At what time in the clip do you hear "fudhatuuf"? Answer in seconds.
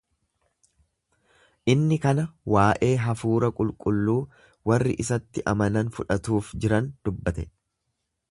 5.99-6.53